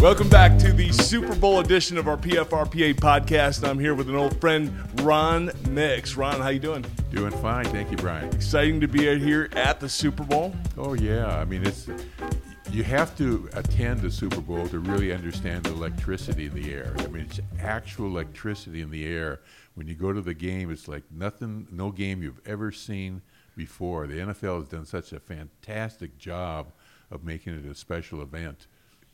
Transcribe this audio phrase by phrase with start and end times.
[0.00, 3.66] Welcome back to the Super Bowl edition of our PFRPA podcast.
[3.66, 6.16] I'm here with an old friend, Ron Mix.
[6.16, 6.84] Ron, how you doing?
[7.10, 8.28] Doing fine, thank you, Brian.
[8.34, 10.54] Exciting to be out here at the Super Bowl.
[10.76, 11.88] Oh yeah, I mean it's
[12.70, 16.94] you have to attend the Super Bowl to really understand the electricity in the air.
[16.98, 19.40] I mean it's actual electricity in the air.
[19.74, 23.22] When you go to the game, it's like nothing, no game you've ever seen
[23.56, 24.06] before.
[24.06, 26.72] The NFL has done such a fantastic job
[27.10, 28.66] of making it a special event.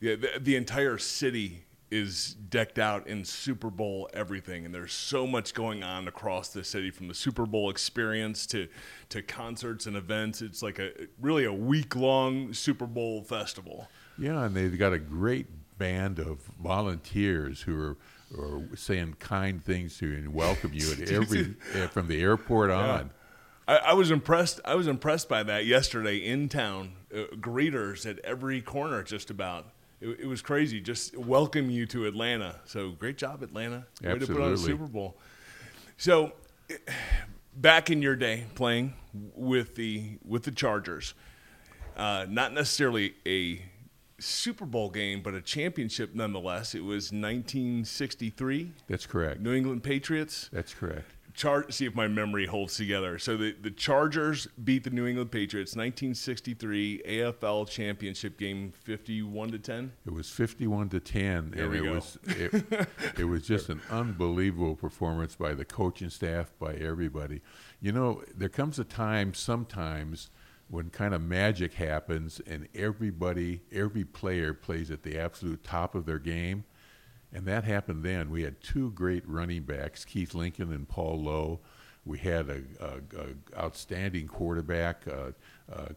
[0.03, 5.25] Yeah, the, the entire city is decked out in Super Bowl everything, and there's so
[5.25, 8.67] much going on across the city from the Super Bowl experience to
[9.07, 10.41] to concerts and events.
[10.41, 13.87] It's like a really a week long Super Bowl festival.
[14.17, 17.97] Yeah, and they've got a great band of volunteers who are,
[18.37, 21.55] are saying kind things to you and welcome you at every
[21.91, 23.11] from the airport on.
[23.69, 24.59] I, I, was impressed.
[24.65, 26.91] I was impressed by that yesterday in town.
[27.09, 29.67] Uh, greeters at every corner, just about
[30.03, 30.81] it, it, was crazy.
[30.81, 32.59] Just welcome you to Atlanta.
[32.65, 33.85] So great job, Atlanta.
[34.03, 34.13] Absolutely.
[34.13, 35.17] Way to put on a Super Bowl.
[35.97, 36.33] So
[37.55, 41.13] back in your day, playing with the with the Chargers,
[41.95, 43.61] uh, not necessarily a
[44.19, 46.75] Super Bowl game, but a championship nonetheless.
[46.75, 48.71] It was 1963.
[48.87, 49.41] That's correct.
[49.41, 50.49] New England Patriots.
[50.51, 51.11] That's correct.
[51.33, 53.17] Char- see if my memory holds together.
[53.17, 59.59] So the, the Chargers beat the New England Patriots 1963 AFL championship game 51 to
[59.59, 59.91] 10.
[60.05, 61.93] It was 51 to 10 there and it go.
[61.93, 62.87] was it,
[63.19, 67.41] it was just an unbelievable performance by the coaching staff, by everybody.
[67.81, 70.29] You know, there comes a time sometimes
[70.69, 76.05] when kind of magic happens and everybody, every player plays at the absolute top of
[76.05, 76.63] their game
[77.33, 78.29] and that happened then.
[78.29, 81.59] We had two great running backs, Keith Lincoln and Paul Lowe.
[82.05, 85.31] We had a, a, a outstanding quarterback uh,
[85.73, 85.89] uh,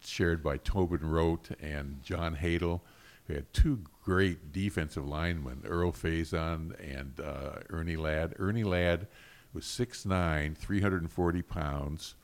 [0.00, 2.80] shared by Tobin Rote and John Hadl.
[3.28, 8.34] We had two great defensive linemen, Earl Faison and uh, Ernie Ladd.
[8.38, 9.06] Ernie Ladd
[9.54, 12.14] was 6'9", 340 pounds.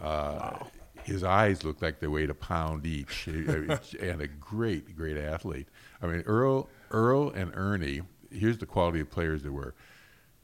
[0.00, 0.66] Uh, wow.
[1.02, 5.66] His eyes looked like they weighed a pound each, and a great, great athlete.
[6.02, 9.74] I mean, Earl Earl and Ernie, here's the quality of players they were.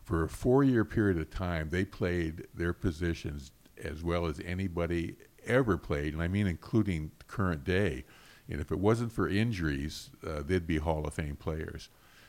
[0.05, 3.51] For a four year period of time, they played their positions
[3.83, 8.05] as well as anybody ever played, and I mean including current day.
[8.49, 11.89] And if it wasn't for injuries, uh, they'd be Hall of Fame players.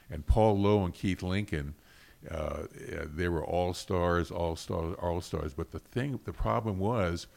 [0.10, 1.76] And Paul Lowe and Keith Lincoln,
[2.30, 2.64] uh,
[3.14, 5.54] they were all stars, all stars, all stars.
[5.54, 7.28] But the thing, the problem was,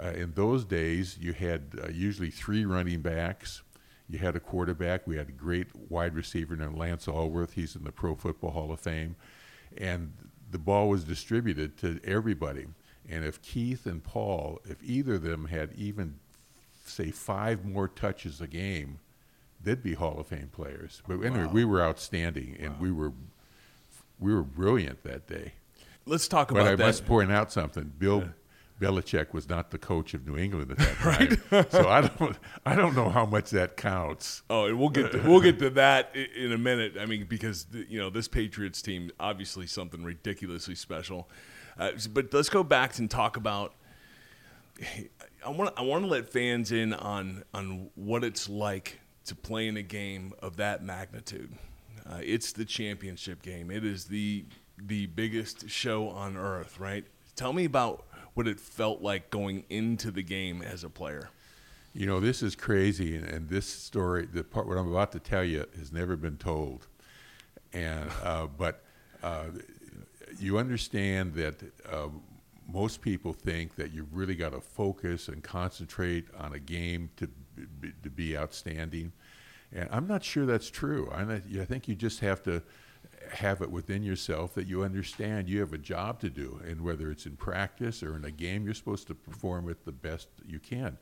[0.00, 3.62] uh, in those days, you had uh, usually three running backs
[4.10, 5.06] you had a quarterback.
[5.06, 7.52] We had a great wide receiver named Lance Alworth.
[7.52, 9.16] He's in the Pro Football Hall of Fame.
[9.76, 10.12] And
[10.50, 12.66] the ball was distributed to everybody.
[13.08, 16.16] And if Keith and Paul, if either of them had even,
[16.84, 18.98] say, five more touches a game,
[19.62, 21.02] they'd be Hall of Fame players.
[21.06, 21.52] But anyway, wow.
[21.52, 22.78] we were outstanding, and wow.
[22.80, 23.12] we were
[24.18, 25.52] we were brilliant that day.
[26.04, 26.84] Let's talk about but I that.
[26.86, 27.92] must point out something.
[27.98, 28.28] Bill yeah.
[28.80, 30.96] Belichick was not the coach of New England at that
[31.50, 34.42] time, so I don't I don't know how much that counts.
[34.48, 36.94] Oh, and we'll get to, we'll get to that in a minute.
[36.98, 41.28] I mean, because you know this Patriots team obviously something ridiculously special.
[41.78, 43.74] Uh, but let's go back and talk about.
[45.44, 49.68] I want I want to let fans in on on what it's like to play
[49.68, 51.52] in a game of that magnitude.
[52.08, 53.70] Uh, it's the championship game.
[53.70, 54.46] It is the
[54.78, 57.04] the biggest show on earth, right?
[57.36, 61.30] Tell me about what it felt like going into the game as a player.
[61.92, 65.18] You know, this is crazy, and, and this story, the part what I'm about to
[65.18, 66.86] tell you, has never been told.
[67.72, 68.82] And uh, but
[69.22, 69.46] uh,
[70.38, 71.56] you understand that
[71.90, 72.08] uh,
[72.72, 77.26] most people think that you really got to focus and concentrate on a game to
[77.80, 79.12] be, to be outstanding,
[79.72, 81.10] and I'm not sure that's true.
[81.12, 82.62] I, I think you just have to
[83.32, 87.10] have it within yourself that you understand you have a job to do, and whether
[87.10, 90.58] it's in practice or in a game, you're supposed to perform it the best you
[90.58, 90.98] can.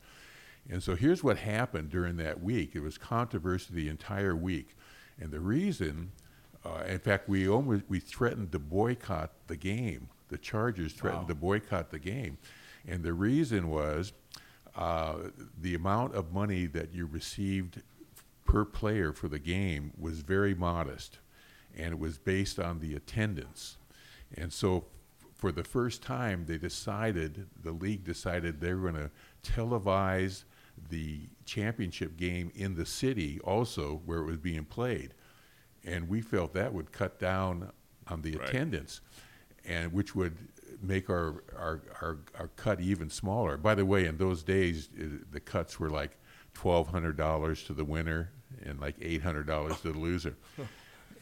[0.69, 2.71] And so here's what happened during that week.
[2.75, 4.75] It was controversy the entire week,
[5.19, 6.11] and the reason,
[6.63, 10.09] uh, in fact, we almost we threatened to boycott the game.
[10.29, 11.29] The Chargers threatened wow.
[11.29, 12.37] to boycott the game,
[12.87, 14.13] and the reason was
[14.75, 15.15] uh,
[15.59, 17.81] the amount of money that you received
[18.45, 21.19] per player for the game was very modest
[21.77, 23.77] and it was based on the attendance.
[24.35, 24.85] And so,
[25.35, 29.11] for the first time, they decided, the league decided they were going to
[29.43, 30.43] televise
[30.89, 35.13] the championship game in the city also where it was being played.
[35.85, 37.71] And we felt that would cut down
[38.07, 38.49] on the right.
[38.49, 39.01] attendance,
[39.65, 40.37] and which would
[40.81, 43.57] make our, our, our, our, cut even smaller.
[43.57, 46.17] By the way, in those days, uh, the cuts were like
[46.55, 48.31] $1,200 to the winner
[48.63, 50.35] and like eight hundred dollars to the loser.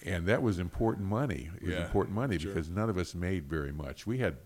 [0.06, 1.50] And that was important money.
[1.58, 2.54] It was Yeah, important money sure.
[2.54, 4.06] because none of us made very much.
[4.08, 4.38] We had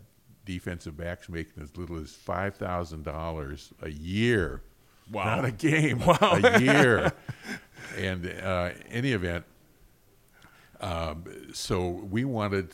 [0.46, 4.62] defensive backs making as little as five thousand dollars a year.
[5.12, 5.36] Wow.
[5.38, 6.18] Not a game, Wow.
[6.44, 7.12] a year.
[7.98, 9.44] and uh, any event,
[10.80, 12.74] um, so we wanted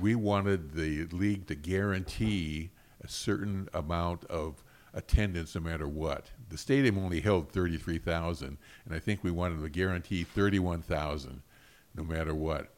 [0.00, 2.70] we wanted the league to guarantee
[3.02, 6.30] a certain amount of attendance no matter what.
[6.48, 8.56] The stadium only held 33,000
[8.86, 11.42] and I think we wanted to guarantee 31,000
[11.94, 12.68] no matter what.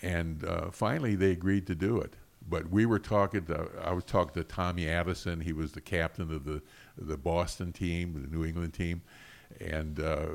[0.00, 2.14] And uh, finally they agreed to do it.
[2.48, 6.32] But we were talking to, I was talking to Tommy Addison, he was the captain
[6.32, 6.62] of the
[6.98, 9.00] the Boston team, the New England team,
[9.60, 10.26] and uh,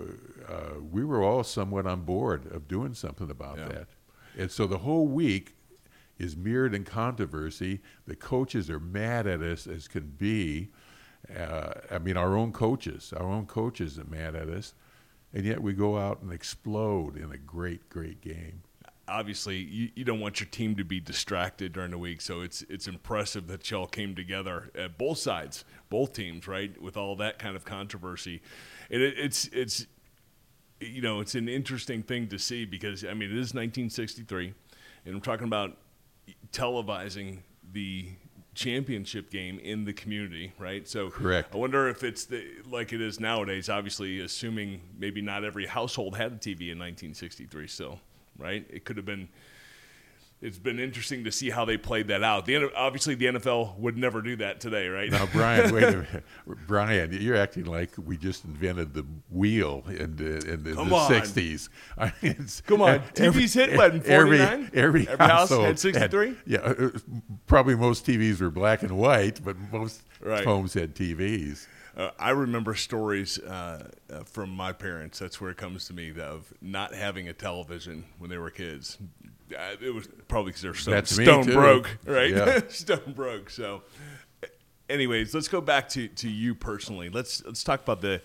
[0.48, 3.68] uh, we were all somewhat on board of doing something about Yeah.
[3.68, 3.88] that.
[4.38, 5.56] And so the whole week
[6.18, 7.82] is mirrored in controversy.
[8.08, 10.70] The coaches are mad at us as can be.
[11.36, 14.74] Uh, I mean, our own coaches, our own coaches are mad at us,
[15.34, 18.62] and yet we go out and explode in a great, great game.
[19.08, 22.62] obviously you, you don't want your team to be distracted during the week so it's
[22.70, 27.40] it's impressive that y'all came together at both sides both teams right with all that
[27.40, 28.42] kind of controversy
[28.90, 29.86] and it, it's it's
[30.80, 34.54] you know it's an interesting thing to see because i mean it is 1963
[35.06, 35.78] and i'm talking about
[36.52, 37.40] televising
[37.72, 38.10] the
[38.58, 41.54] championship game in the community right so Correct.
[41.54, 46.18] i wonder if it's the, like it is nowadays obviously assuming maybe not every household
[46.18, 48.00] had a tv in 1963 still
[48.40, 49.30] right it could have been
[50.40, 52.46] it's been interesting to see how they played that out.
[52.46, 55.10] The, obviously, the NFL would never do that today, right?
[55.10, 56.24] Now, Brian, wait a minute.
[56.68, 60.96] Brian, you're acting like we just invented the wheel in the, in the, Come the
[60.96, 61.12] on.
[61.12, 61.70] 60s.
[61.98, 63.00] I mean, Come on.
[63.16, 64.70] TVs hit what, in 49?
[64.74, 66.36] Every, every, Every house had 63?
[66.46, 66.90] yeah, uh, uh,
[67.48, 70.44] probably most TVs were black and white, but most Right.
[70.46, 71.68] homes had TVs.
[71.96, 75.18] Uh, I remember stories uh, uh, from my parents.
[75.18, 79.00] That's where it comes to me of not having a television when they were kids.
[79.54, 82.32] Uh, it was probably because they're stone, That's stone broke, right?
[82.32, 82.62] Yeah.
[82.70, 83.50] stone broke.
[83.50, 83.84] So,
[84.90, 87.10] anyways, let's go back to, to you personally.
[87.10, 88.22] Let's let's talk about the.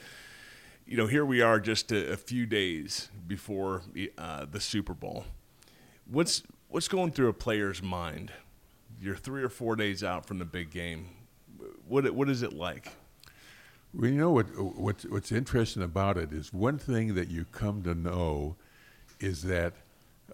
[0.84, 3.82] You know, here we are, just a, a few days before
[4.18, 5.24] uh, the Super Bowl.
[6.10, 8.32] What's what's going through a player's mind?
[9.00, 11.10] You're three or four days out from the big game.
[11.86, 12.88] What what is it like?
[13.94, 17.82] Well, you know what, what's, what's interesting about it is one thing that you come
[17.82, 18.56] to know
[19.20, 19.74] is that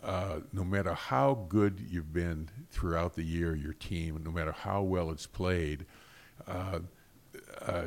[0.02, 4.82] uh, no matter how good you've been throughout the year, your team, no matter how
[4.82, 5.86] well it's played,
[6.46, 6.80] uh,
[7.62, 7.84] uh,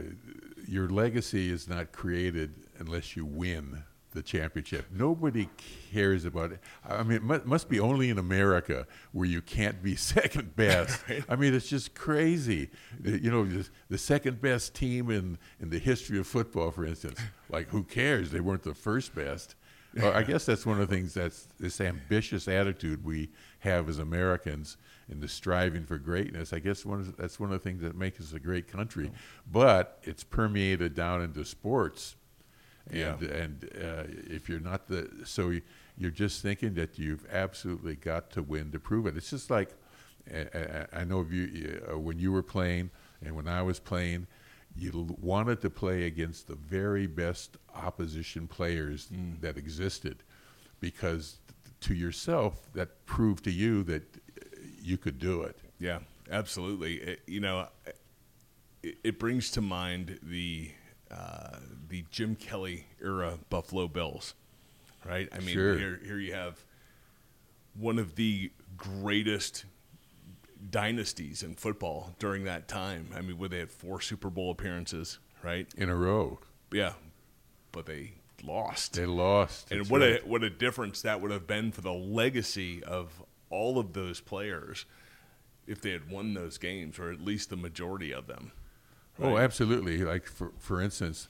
[0.67, 4.85] your legacy is not created unless you win the championship.
[4.91, 5.49] Nobody
[5.91, 6.59] cares about it.
[6.87, 11.03] I mean, it mu- must be only in America where you can't be second best.
[11.29, 12.69] I mean, it's just crazy.
[13.03, 17.19] You know, the, the second best team in, in the history of football, for instance.
[17.49, 18.31] Like, who cares?
[18.31, 19.55] They weren't the first best.
[19.95, 23.29] Well, I guess that's one of the things that's this ambitious attitude we
[23.59, 24.77] have as Americans
[25.09, 26.53] in the striving for greatness.
[26.53, 29.11] I guess one of, that's one of the things that makes us a great country.
[29.51, 32.15] But it's permeated down into sports.
[32.91, 33.15] Yeah.
[33.15, 34.03] And, and uh,
[34.33, 35.61] if you're not the, so you-
[35.97, 39.17] you're just thinking that you've absolutely got to win to prove it.
[39.17, 39.69] It's just like,
[40.33, 42.89] I- know you, uh, when you were playing
[43.23, 44.25] and when I was playing,
[44.75, 49.09] you wanted to play against the very best opposition players
[49.41, 50.23] that existed
[50.79, 51.37] because
[51.81, 54.45] to yourself, that proved to you that uh,
[54.81, 55.57] you could do it.
[55.79, 55.99] Yeah,
[56.31, 56.95] absolutely.
[56.95, 57.67] It- you know,
[58.83, 60.71] it, it brings to mind the
[61.09, 61.57] uh,
[61.89, 64.33] the Jim Kelly era Buffalo Bills,
[65.05, 65.27] right?
[65.33, 65.77] I mean, Sure.
[65.77, 66.63] here here you have
[67.73, 69.65] one of the greatest
[70.69, 73.09] dynasties in football during that time.
[73.15, 75.67] I mean, where they had four Super Bowl appearances, right?
[75.77, 76.39] In a row.
[76.71, 76.93] Yeah,
[77.71, 78.13] but they
[78.43, 78.93] lost.
[78.93, 79.71] They lost.
[79.71, 80.23] And what right.
[80.23, 84.21] a what a difference that would have been for the legacy of all of those
[84.21, 84.85] players
[85.67, 88.51] if they had won those games, or at least the majority of them.
[89.21, 89.99] Oh, absolutely.
[89.99, 91.27] Like for for instance,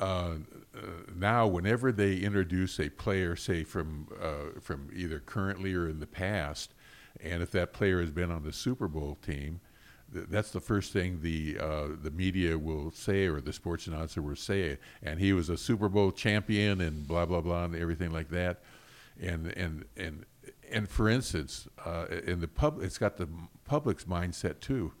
[0.00, 0.34] uh,
[0.74, 0.80] uh,
[1.14, 6.06] now whenever they introduce a player, say from uh, from either currently or in the
[6.06, 6.74] past,
[7.20, 9.60] and if that player has been on the Super Bowl team,
[10.12, 14.22] th- that's the first thing the uh, the media will say or the sports announcer
[14.22, 14.78] will say.
[15.02, 18.60] And he was a Super Bowl champion and blah blah blah and everything like that.
[19.20, 20.24] And and and
[20.70, 23.28] and for instance, uh, in the pub, it's got the
[23.64, 24.92] public's mindset too.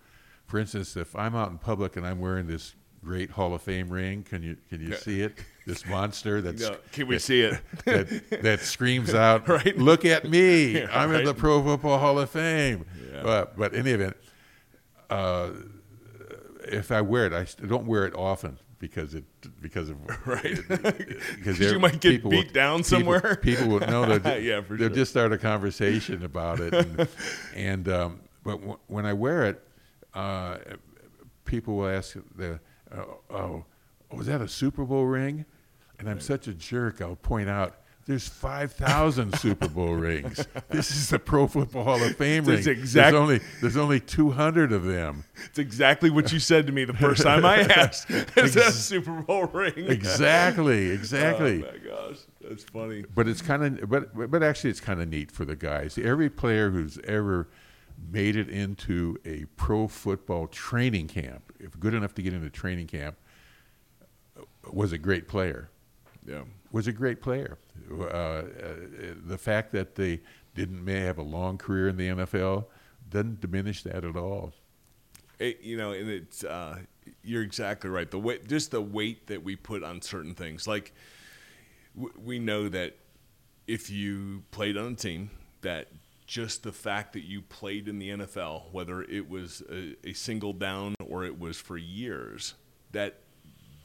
[0.46, 3.88] For instance, if I'm out in public and I'm wearing this great Hall of Fame
[3.88, 4.96] ring, can you can you Yeah.
[4.96, 5.34] see it?
[5.66, 7.60] This monster that's No, can we see it?
[7.84, 9.76] that, that screams out, Right.
[9.76, 10.78] "Look at me!
[10.78, 13.22] Yeah, I'm in the Pro Football Hall of Fame." Yeah.
[13.22, 14.16] But but in any event,
[15.08, 15.50] uh,
[16.64, 19.24] if I wear it, I don't wear it often because it
[19.60, 20.60] because of right
[21.36, 23.36] because you might get beat will, down somewhere.
[23.40, 24.96] People, will know that yeah, for they'll sure.
[24.96, 27.08] just start a conversation about it, and,
[27.54, 29.62] and um, but w- when I wear it,
[30.14, 30.58] uh,
[31.44, 32.58] people will ask the
[32.92, 33.64] oh, oh
[34.10, 35.44] was that a Super Bowl ring?
[36.02, 37.00] And I'm such a jerk.
[37.00, 40.44] I'll point out there's 5,000 Super Bowl rings.
[40.68, 42.58] This is the Pro Football Hall of Fame ring.
[42.58, 45.22] Exact- There's only there's only 200 of them.
[45.46, 48.10] It's exactly what you said to me the first time I asked.
[48.36, 49.72] Is that a Super Bowl ring?
[49.76, 51.64] Exactly, oh, exactly.
[51.64, 51.78] Oh my
[52.08, 53.04] gosh, that's funny.
[53.14, 55.96] But it's kind of, but but- but actually, it's kind of neat for the guys.
[55.96, 57.48] Every player who's ever
[58.10, 62.88] made it into a pro football training camp, if good enough to get into training
[62.88, 63.16] camp,
[64.72, 65.68] was a great player.
[66.26, 66.42] Yeah.
[66.70, 67.58] Was a great player.
[67.90, 68.42] Uh, uh,
[69.26, 70.20] the fact that they
[70.54, 72.66] didn't may have a long career in the NFL
[73.08, 74.52] doesn't diminish that at all.
[75.38, 76.78] It, you know, and it's uh,
[77.22, 78.10] you're exactly right.
[78.10, 80.66] The weight, just the weight that we put on certain things.
[80.66, 80.92] Like
[81.96, 82.96] w- we know that
[83.66, 85.30] if you played on a team,
[85.62, 85.88] that
[86.26, 90.52] just the fact that you played in the NFL, whether it was a, a single
[90.52, 92.54] down or it was for years,
[92.92, 93.18] that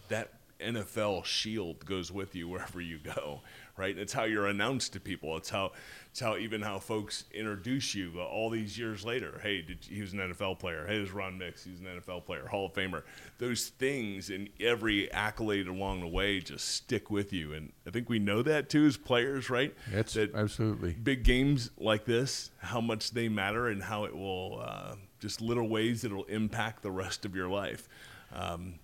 [0.09, 3.41] that NFL shield goes with you wherever you go,
[3.75, 3.91] right?
[3.91, 5.37] And It's how you're announced to people.
[5.37, 5.71] It's how
[6.09, 9.39] it's how even how folks introduce you all these years later.
[9.43, 10.85] Hey, did, he was an NFL player.
[10.87, 11.63] Hey, this is Ron Mix.
[11.63, 13.03] He's an NFL player, Hall of Famer.
[13.37, 18.09] Those things and every accolade along the way just stick with you, and I think
[18.09, 19.75] we know that too as players, right?
[19.91, 20.93] That's that absolutely.
[20.93, 25.67] big games like this, how much they matter and how it will uh, just little
[25.67, 27.87] ways that will impact the rest of your life.
[28.33, 28.75] Um,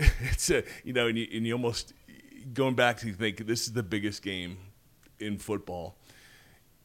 [0.32, 1.92] it's a you know, and you, and you almost
[2.54, 4.58] going back to think this is the biggest game
[5.18, 5.96] in football,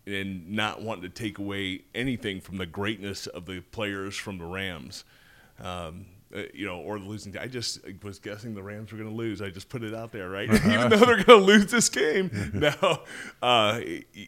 [0.06, 4.46] and not wanting to take away anything from the greatness of the players from the
[4.46, 5.04] Rams.
[5.60, 7.38] Um, uh, you know, or the losing.
[7.38, 9.42] I just was guessing the Rams were going to lose.
[9.42, 10.50] I just put it out there, right?
[10.66, 13.04] Even though they're going to lose this game, no.
[13.42, 13.80] Uh,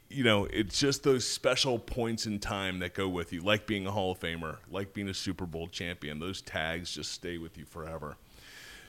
[0.07, 3.87] you know, it's just those special points in time that go with you, like being
[3.87, 6.19] a Hall of Famer, like being a Super Bowl champion.
[6.19, 8.15] Those tags just stay with you forever.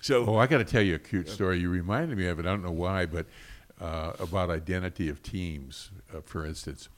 [0.01, 1.59] So, Oh, I got to tell you a cute story.
[1.59, 2.47] You reminded me of it.
[2.47, 3.27] I don't know why, but
[3.81, 6.89] uh, about identity of teams, uh, for instance.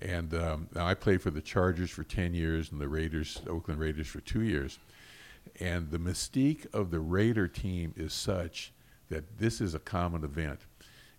[0.00, 4.06] And um, I played for the Chargers for 10 years and the Raiders, Oakland Raiders,
[4.06, 4.78] for two years.
[5.60, 8.72] And the mystique of the Raider team is such
[9.10, 10.60] that this is a common event.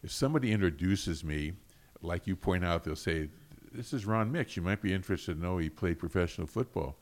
[0.04, 1.54] If somebody introduces me,
[2.02, 3.30] like you point out, they'll say,
[3.74, 4.56] This is Ron Mix.
[4.56, 6.96] You might be interested to know he played professional football.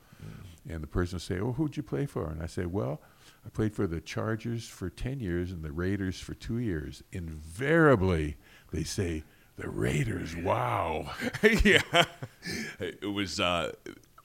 [0.69, 2.29] And the person will say, Oh, who'd you play for?
[2.29, 3.01] And I say, Well,
[3.47, 7.01] I played for the Chargers for 10 years and the Raiders for two years.
[7.13, 8.35] Invariably,
[8.73, 9.23] they say,
[9.55, 11.11] The Raiders, wow.
[11.63, 12.03] yeah,
[12.77, 13.71] it was uh,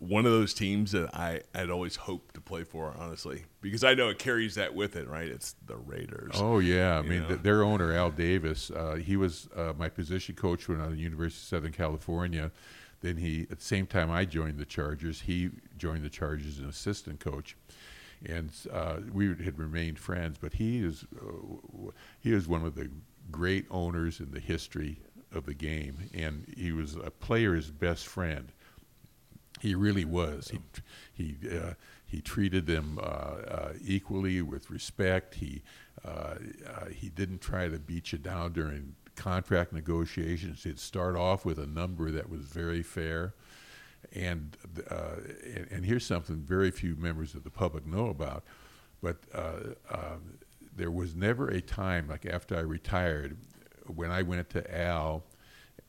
[0.01, 3.95] one of those teams that I had always hoped to play for, honestly, because I
[3.95, 5.29] know it carries that with it, right?
[5.29, 6.33] It's the Raiders.
[6.35, 8.73] Oh yeah, I mean th- their owner Al Davis.
[8.73, 11.73] Uh, he was uh, my position coach when I was at the University of Southern
[11.73, 12.51] California.
[13.03, 16.59] Then he, at the same time I joined the Chargers, he joined the Chargers as
[16.59, 17.57] an assistant coach,
[18.27, 20.39] and uh, we had remained friends.
[20.41, 22.91] But he is uh, he is one of the
[23.31, 24.99] great owners in the history
[25.35, 28.53] of the game, and he was a player's best friend.
[29.61, 30.51] He really was.
[30.51, 30.61] He
[31.13, 31.75] he uh,
[32.05, 35.35] he treated them uh, uh, equally with respect.
[35.35, 35.63] He
[36.05, 36.35] uh,
[36.91, 40.65] he didn't try to beat you down during contract negotiations.
[40.65, 43.35] He'd start off with a number that was very fair.
[44.15, 44.57] And
[44.91, 45.17] uh,
[45.55, 48.45] and, and here's something very few members of the public know about,
[49.03, 50.39] but uh, um,
[50.77, 53.37] there was never a time like after I retired
[53.87, 55.25] when I went to Al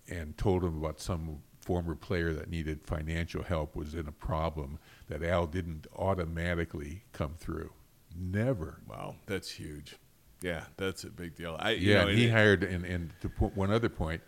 [0.10, 4.80] and told him about some former player that needed financial help was in a problem
[5.10, 7.72] that Al didn't automatically come through.
[8.18, 8.80] Never.
[8.88, 9.96] Wow, that's huge.
[10.42, 11.56] Yeah, that's a big deal.
[11.60, 14.22] I, you Yeah, know, and he it- hired, and, and to put one other point,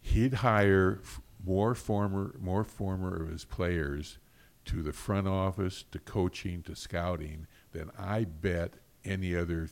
[0.00, 4.18] he'd hire f- more former more former of his players
[4.66, 8.74] to the front office, to coaching, to scouting than I bet
[9.04, 9.70] any other th-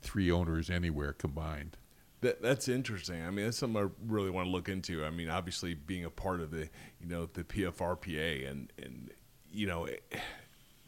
[0.00, 1.76] three owners anywhere combined.
[2.20, 3.22] That, that's interesting.
[3.22, 5.04] I mean, that's something I really want to look into.
[5.04, 9.10] I mean, obviously being a part of the, you know, the PFRPA and and
[9.52, 10.18] you know, eh,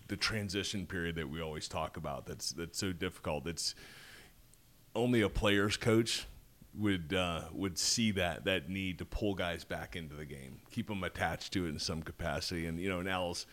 [0.08, 2.26] the transition period that we always talk about.
[2.26, 3.46] That's that's so difficult.
[3.46, 3.74] It's
[4.94, 6.26] only a player's coach
[6.78, 10.88] would uh, would see that that need to pull guys back into the game, keep
[10.88, 12.66] them attached to it in some capacity.
[12.66, 13.46] And you know, Al's,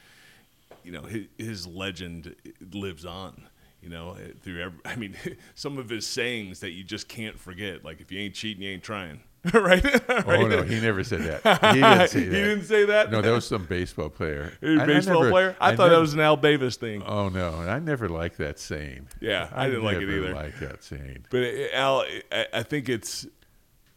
[0.83, 2.35] you know, his, his legend
[2.73, 3.49] lives on.
[3.81, 5.17] You know, through every, I mean,
[5.55, 7.83] some of his sayings that you just can't forget.
[7.83, 9.21] Like if you ain't cheating, you ain't trying.
[9.53, 9.83] right?
[10.09, 10.25] right?
[10.27, 11.73] Oh no, he never said that.
[11.75, 12.35] He didn't say that.
[12.35, 13.11] he didn't say that.
[13.11, 14.53] No, that was some baseball player.
[14.61, 15.55] A I- I baseball never- player.
[15.59, 17.03] I, thought never- that was an Al Davis thing.
[17.03, 19.07] Oh no, I never liked that saying.
[19.19, 20.33] Yeah, I didn't like it either.
[20.33, 21.25] Like that saying.
[21.29, 23.25] But uh, Al, I, I think it's,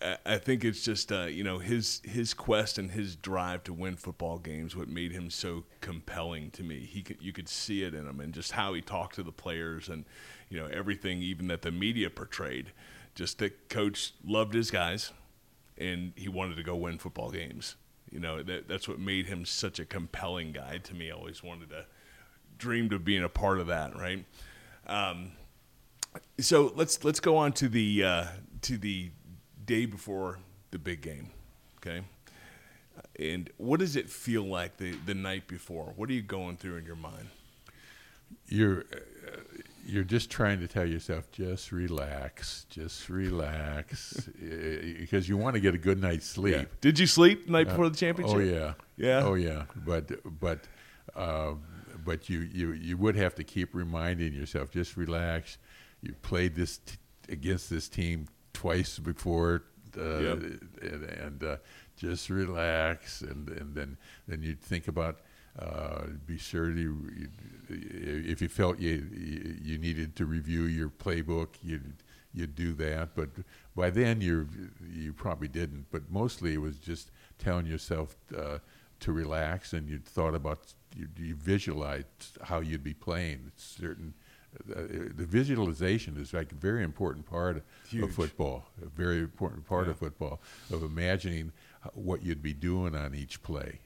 [0.02, 3.72] I- I think it's just uh, you know his his quest and his drive to
[3.72, 6.80] win football games what made him so compelling to me.
[6.80, 9.32] He could, you could see it in him and just how he talked to the
[9.32, 10.04] players and
[10.48, 12.72] you know everything even that the media portrayed.
[13.14, 15.12] Just that coach loved his guys,
[15.78, 17.76] and he wanted to go win football games.
[18.10, 21.10] You know that that's what made him such a compelling guy to me.
[21.10, 21.86] I always wanted to
[22.58, 24.24] dreamed of being a part of that, right?
[24.86, 25.32] Um,
[26.38, 28.24] so let's let's go on to the uh,
[28.62, 29.10] to the
[29.64, 30.38] day before
[30.70, 31.30] the big game,
[31.78, 32.02] okay?
[33.18, 35.92] And what does it feel like the the night before?
[35.96, 37.28] What are you going through in your mind?
[38.48, 39.40] You're uh,
[39.86, 45.60] you're just trying to tell yourself just relax, just relax, eh, because you want to
[45.60, 46.68] get a good night's sleep.
[46.80, 48.36] Did you sleep the night before the championship?
[48.36, 49.22] Oh yeah, Yeah?
[49.24, 50.60] Oh yeah, but but
[51.14, 51.54] uh,
[52.04, 55.58] but you, you you would have to keep reminding yourself just relax.
[56.02, 56.96] You played this t-
[57.28, 59.64] against this team twice before,
[59.98, 60.38] uh, Yep.
[60.82, 61.56] and, and uh,
[61.96, 63.96] just relax, and and then
[64.28, 65.20] then you'd think about.
[65.58, 67.28] Uh, be sure to, you,
[67.68, 69.06] if you felt you,
[69.62, 71.94] you needed to review your playbook, you'd
[72.32, 73.14] you'd do that.
[73.14, 73.30] But
[73.74, 74.48] by then you
[74.88, 75.86] you probably didn't.
[75.90, 78.58] But mostly it was just telling yourself uh,
[79.00, 83.52] to relax, and you thought about you, you visualized how you'd be playing.
[83.56, 84.14] Certain
[84.70, 84.82] uh,
[85.14, 88.04] the visualization is like a very important part Huge.
[88.04, 88.66] of football.
[88.82, 90.40] A very important part of football
[90.72, 91.52] of imagining
[91.94, 93.80] what you'd be doing on each play.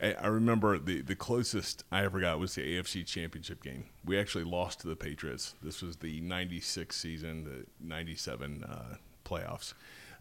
[0.00, 3.84] I, I remember the, the closest I ever got was the AFC Championship game.
[4.04, 5.54] We actually lost to the Patriots.
[5.62, 9.74] This was the 96 season, the 97 uh, playoffs.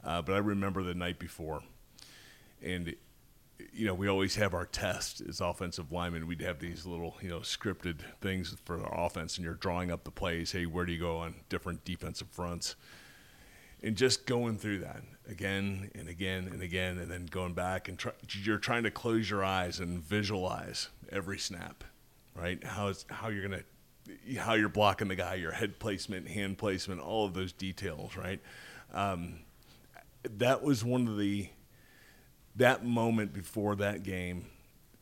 [0.03, 1.63] Uh, but I remember the night before.
[2.61, 2.95] And,
[3.73, 6.27] you know, we always have our test as offensive linemen.
[6.27, 10.03] We'd have these little, you know, scripted things for our offense, and you're drawing up
[10.03, 10.51] the plays.
[10.51, 12.75] Hey, where do you go on different defensive fronts?
[13.83, 17.97] and just going through that again and again and again, and then going back and
[17.97, 21.83] try, you're trying to close your eyes and visualize every snap,
[22.35, 22.63] right?
[22.63, 23.63] How is how you're gonna
[24.37, 28.41] how you're blocking the guy, your head placement, hand placement, all of those details, right?
[28.93, 29.39] Um,
[30.37, 31.49] that was one of the
[32.55, 34.45] that moment before that game.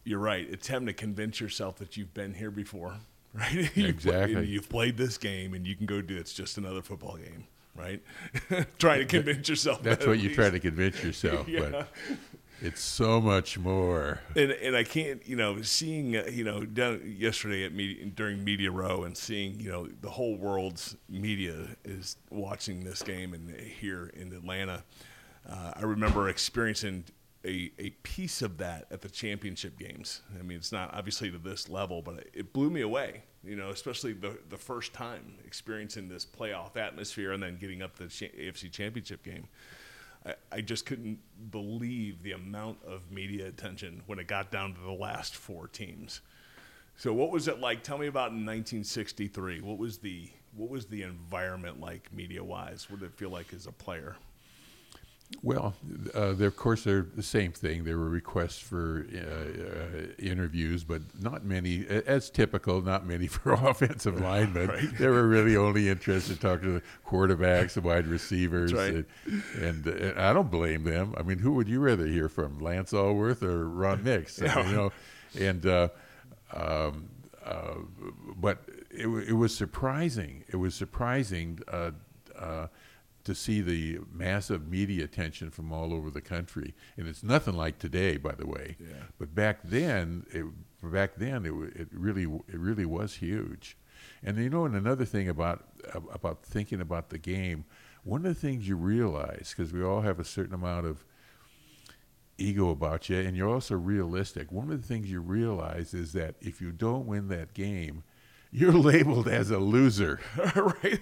[0.04, 0.48] You're right.
[0.50, 2.96] It's having to convince yourself that you've been here before,
[3.34, 3.52] right?
[3.54, 4.46] You've played- Exactly.
[4.48, 8.02] you've played this game, and you can go do it's just another football game, right?
[8.80, 9.82] Trying to convince yourself.
[9.84, 10.36] That's that what you least.
[10.36, 11.70] try to convince yourself, Yeah.
[11.72, 11.88] but
[12.62, 14.20] it's so much more.
[14.36, 18.44] and and I can't, you know, seeing, uh, you know, down yesterday at media during
[18.44, 23.50] media row and seeing, you know, the whole world's media is watching this game and
[23.60, 24.84] here in Atlanta.
[25.50, 27.06] Uh, I remember experiencing
[27.44, 30.22] a, a piece of that at the championship games.
[30.40, 33.24] I mean, it's not obviously to this level, but it blew me away.
[33.44, 37.96] You know, especially the the first time experiencing this playoff atmosphere and then getting up
[37.96, 39.48] the AFC Championship game.
[40.26, 44.82] I, I just couldn't believe the amount of media attention when it got down to
[44.82, 46.22] the last four teams.
[46.98, 47.84] So what was it like?
[47.84, 49.62] Tell me about in 1963.
[49.62, 52.90] What was the what was the environment like media wise?
[52.90, 54.18] What did it feel like as a player?
[55.44, 55.74] Well,
[56.14, 57.84] uh, of course, they're the same thing.
[57.84, 63.54] There were requests for uh, uh, interviews, but not many, as typical, not many for
[63.70, 64.68] offensive linemen.
[64.68, 64.98] Right.
[64.98, 68.94] They were really only interested in talking to the quarterbacks, the wide receivers, right.
[68.94, 69.06] and,
[69.60, 71.16] and, and I don't blame them.
[71.18, 74.40] I mean, who would you rather hear from, Lance Alworth or Ron Mix?
[74.40, 74.68] Yeah.
[74.68, 74.92] You know,
[75.40, 75.88] and uh,
[76.54, 77.10] um,
[77.44, 77.76] uh,
[78.38, 78.60] but
[78.92, 80.44] it, it was surprising.
[80.50, 81.92] It was surprising uh,
[82.38, 82.68] uh,
[83.24, 87.80] to see the massive media attention from all over the country, and it's nothing like
[87.80, 88.78] today, by the way.
[88.80, 88.96] Yeah.
[89.20, 90.46] But back then, it,
[90.84, 93.78] back then, it, it really it really was huge.
[94.24, 95.66] And you know, and another thing about
[96.14, 97.66] about thinking about the game,
[98.04, 101.06] one of the things you realize because we all have a certain amount of
[102.38, 104.52] ego about you, and you're also realistic.
[104.52, 108.04] One of the things you realize is that if you don't win that game,
[108.52, 110.20] you're labeled as a loser.
[110.56, 111.00] right?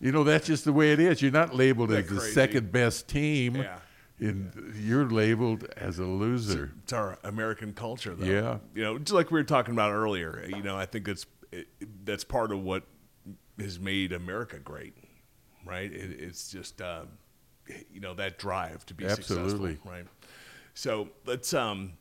[0.00, 1.22] You know, that's just the way it is.
[1.22, 2.32] You're not labeled Isn't as the crazy?
[2.32, 3.56] second best team.
[3.56, 3.78] Yeah.
[4.18, 6.72] And you're labeled as a loser.
[6.84, 8.24] It's our American culture, though.
[8.24, 8.58] Yeah.
[8.74, 10.44] You know, just like we were talking about earlier.
[10.48, 11.68] You know, I think it's it,
[12.04, 12.84] that's part of what
[13.58, 14.94] has made America great,
[15.66, 15.92] right?
[15.92, 17.02] It, it's just uh,
[17.92, 19.72] you know that drive to be Absolutely.
[19.72, 20.06] successful, right?
[20.74, 21.94] So let's um.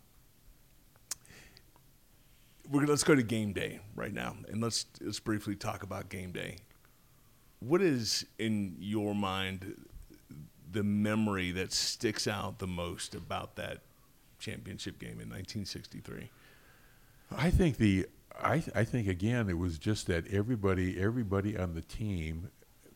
[2.71, 6.31] We're, let's go to game day right now, and let's let's briefly talk about game
[6.31, 6.57] day.
[7.59, 9.75] What is in your mind
[10.71, 13.79] the memory that sticks out the most about that
[14.39, 16.29] championship game in 1963?
[17.35, 18.07] I think the
[18.41, 22.49] I I think again it was just that everybody everybody on the team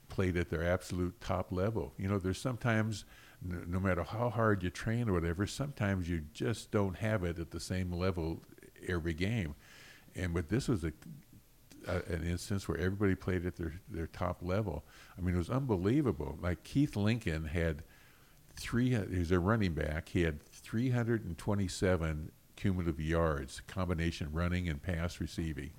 [0.07, 1.93] played at their absolute top level.
[1.97, 3.03] You know, there's sometimes
[3.41, 7.37] no, no matter how hard you train or whatever, sometimes you just don't have it
[7.37, 8.41] at the same level
[8.87, 9.55] every game.
[10.15, 10.93] And but this was a,
[11.87, 14.85] a, an instance where everybody played at their their top level.
[15.17, 16.37] I mean, it was unbelievable.
[16.41, 17.83] Like Keith Lincoln had
[18.55, 18.89] three.
[18.89, 20.09] He was a running back.
[20.09, 25.71] He had 327 cumulative yards, combination running and pass receiving.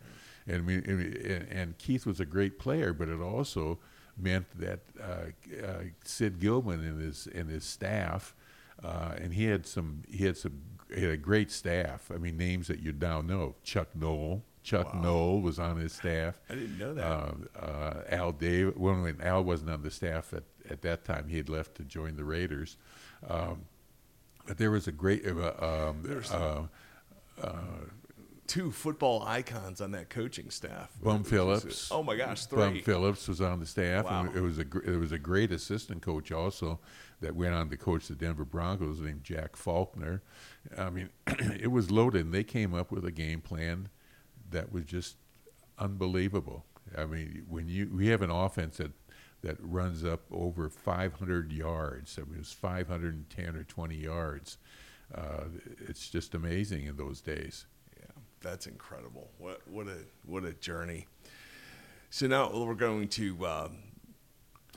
[0.46, 3.78] And mean, and, and Keith was a great player, but it also
[4.16, 8.34] meant that uh, uh, Sid Gilman and his and his staff,
[8.82, 10.60] uh, and he had some he had some
[10.94, 12.10] he had a great staff.
[12.14, 14.42] I mean, names that you now know: Chuck Noll.
[14.62, 15.00] Chuck wow.
[15.00, 16.40] Noll was on his staff.
[16.50, 17.04] I didn't know that.
[17.04, 18.74] Uh, uh, Al Davis.
[18.76, 21.84] Well, when Al wasn't on the staff at, at that time, he had left to
[21.84, 22.76] join the Raiders.
[23.28, 23.66] Um,
[24.44, 25.24] but there was a great.
[25.26, 26.02] Uh, um,
[28.46, 30.90] two football icons on that coaching staff.
[31.02, 31.90] Bum Phillips.
[31.90, 32.58] oh my gosh, three.
[32.58, 34.04] Bum Phillips was on the staff.
[34.04, 34.28] Wow.
[34.34, 36.80] it was a it was a great assistant coach also
[37.20, 40.22] that went on to coach the Denver Broncos named Jack Faulkner.
[40.76, 42.26] I mean, it was loaded.
[42.26, 43.88] and They came up with a game plan
[44.50, 45.16] that was just
[45.78, 46.64] unbelievable.
[46.96, 48.92] I mean, when you we have an offense that
[49.42, 52.18] that runs up over 500 yards.
[52.18, 54.58] I mean, it was 510 or 20 yards.
[55.14, 55.44] Uh,
[55.86, 57.66] it's just amazing in those days
[58.40, 59.30] that's incredible.
[59.38, 61.06] What what a what a journey.
[62.10, 63.46] So now we're going to.
[63.46, 63.76] Um,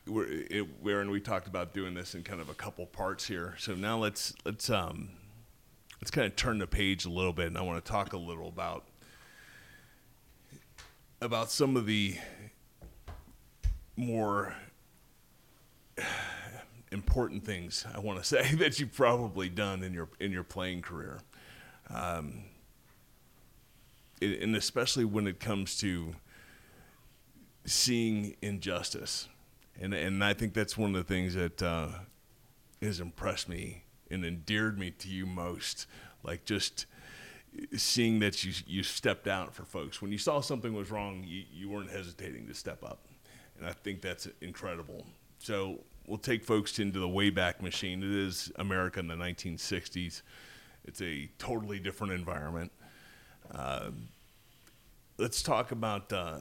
[0.07, 3.55] we're, it, Aaron, we talked about doing this in kind of a couple parts here.
[3.59, 5.09] So now let's let's um,
[6.01, 8.17] let's kind of turn the page a little bit, and I want to talk a
[8.17, 8.85] little about
[11.21, 12.17] about some of the
[13.95, 14.55] more
[16.91, 20.81] important things I want to say that you've probably done in your in your playing
[20.81, 21.19] career.
[21.89, 22.43] Um,
[24.21, 26.15] and especially when it comes to
[27.65, 29.27] seeing injustice,
[29.79, 31.89] and and I think that's one of the things that uh,
[32.81, 35.85] has impressed me and endeared me to you most,
[36.23, 36.85] like just
[37.75, 41.43] seeing that you you stepped out for folks when you saw something was wrong, you,
[41.51, 43.05] you weren't hesitating to step up,
[43.57, 45.05] and I think that's incredible.
[45.39, 48.03] So we'll take folks into the Wayback Machine.
[48.03, 50.21] It is America in the 1960s.
[50.83, 52.71] It's a totally different environment.
[53.53, 53.91] Uh,
[55.17, 56.39] let's talk about uh,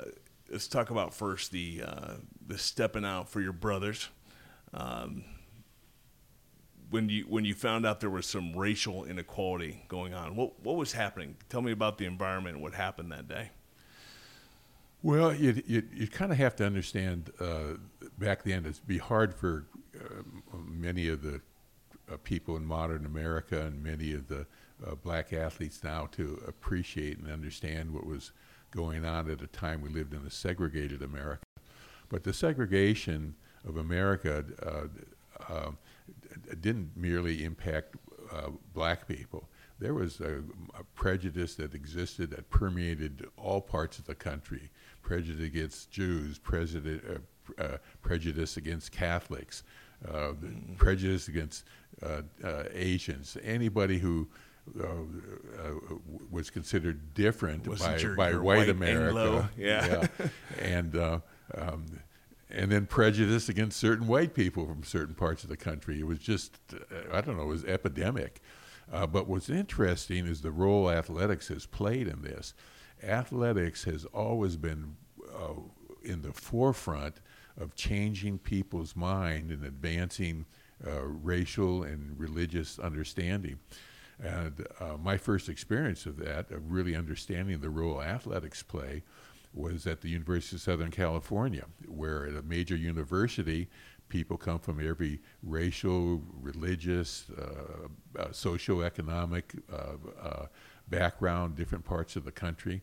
[0.51, 2.14] let's talk about first the uh,
[2.47, 4.09] the stepping out for your brothers.
[4.75, 5.25] Um,
[6.90, 10.77] when you when you found out there was some racial inequality going on, what what
[10.77, 11.37] was happening?
[11.49, 13.51] Tell me about the environment and what happened that day.
[15.03, 17.75] Well, you you, you kind of have to understand uh,
[18.18, 18.64] back then.
[18.64, 20.23] It'd be hard for uh,
[20.66, 21.40] many of the
[22.11, 24.47] uh, people in modern America and many of the
[24.86, 28.32] uh, black athletes now to appreciate and understand what was
[28.70, 31.42] going on at a time we lived in a segregated America.
[32.08, 33.34] But the segregation
[33.66, 35.70] of America uh, uh,
[36.60, 37.96] didn't merely impact
[38.32, 39.48] uh, black people.
[39.78, 40.42] There was a,
[40.78, 44.70] a, prejudice that existed that permeated all parts of the country
[45.02, 49.62] prejudice against Jews, prejudice, uh, uh, prejudice against Catholics,
[50.12, 50.32] uh,
[50.76, 51.64] prejudice against
[52.74, 54.28] Asians, anybody who
[54.81, 55.96] uh, uh,
[56.31, 59.50] was considered different by, by white, white, America.
[59.57, 60.07] Yeah.
[60.18, 60.28] yeah.
[60.61, 61.18] and uh,
[61.54, 61.87] um,
[62.50, 66.00] and then prejudice against certain white people from certain parts of the country.
[66.00, 68.40] It was just, uh, I don't know, it was epidemic.
[68.90, 72.54] Uh, but what's interesting is the role athletics has played in this.
[73.02, 74.96] Athletics has always been
[75.35, 75.61] uh,
[76.02, 77.20] in the forefront
[77.61, 80.46] of changing people's mind and advancing
[80.81, 83.59] racial and religious understanding.
[84.22, 89.02] And uh, my first experience of that, of really understanding the role athletics play,
[89.54, 93.68] was at the University of Southern California, where at a major university,
[94.09, 100.46] people come from every racial, religious, uh, uh, socioeconomic uh, uh,
[100.88, 102.83] background, different parts of the country.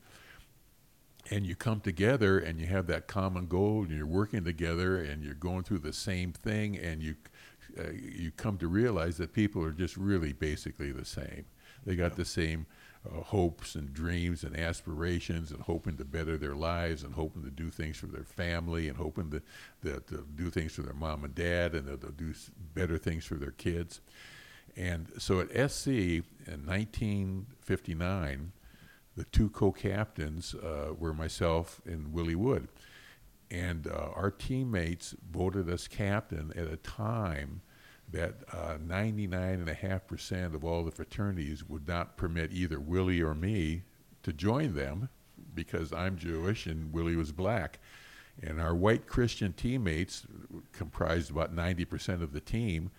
[1.32, 5.24] And you come together and you have that common goal, and you're working together, and
[5.24, 7.16] you're going through the same thing, and you
[7.80, 11.46] uh, you come to realize that people are just really basically the same.
[11.86, 12.18] They got yeah.
[12.18, 12.66] the same
[13.06, 17.52] uh, hopes and dreams and aspirations and hoping to better their lives and hoping to
[17.52, 19.42] do things for their family and hoping to,
[19.84, 22.34] to, to do things for their mom and dad and they'll do
[22.74, 24.02] better things for their kids.
[24.76, 28.52] And so at SC in 1959,
[29.16, 32.68] the two co-captains uh, were myself and Willie Wood,
[33.50, 37.62] and uh, our teammates voted us captain at a time
[38.16, 43.84] that uh, 99.5% of all the fraternities would not permit either Willie or me
[44.24, 45.10] to join them
[45.54, 47.80] because I'm Jewish and Willie was black.
[48.42, 50.26] And our white Christian teammates,
[50.72, 52.90] comprised about 90% of the team,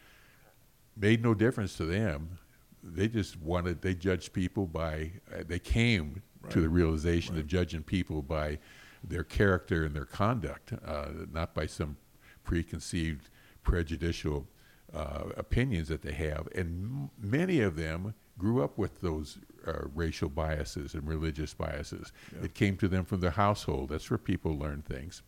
[0.97, 2.39] made no difference to them.
[2.83, 6.53] They just wanted, they judged people by, uh, they came right.
[6.53, 7.41] to the realization right.
[7.41, 8.59] of judging people by
[9.03, 11.97] their character and their conduct, uh, not by some
[12.45, 13.31] preconceived,
[13.63, 14.47] prejudicial
[14.95, 16.49] uh, opinions that they have.
[16.55, 22.13] And m- many of them grew up with those uh, racial biases and religious biases.
[22.35, 22.45] Yeah.
[22.45, 23.91] It came to them from their household.
[23.91, 25.23] That's where people learn things.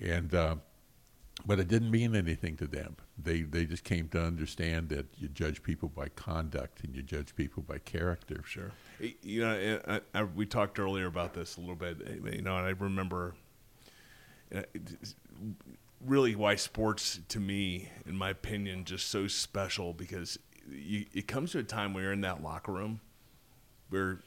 [0.00, 0.56] And uh,
[1.46, 2.96] but it didn't mean anything to them.
[3.16, 7.34] They they just came to understand that you judge people by conduct and you judge
[7.34, 8.42] people by character.
[8.44, 8.72] Sure.
[9.22, 11.98] You know, I, I, we talked earlier about this a little bit.
[12.34, 13.34] You know, and I remember.
[16.04, 20.38] Really, why sports to me, in my opinion, just so special because
[20.70, 23.00] you, it comes to a time where you're in that locker room
[23.90, 24.20] where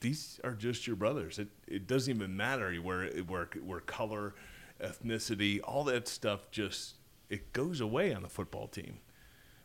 [0.00, 1.38] these are just your brothers.
[1.38, 4.34] It it doesn't even matter where where where color,
[4.82, 6.94] ethnicity, all that stuff just
[7.28, 8.98] it goes away on the football team.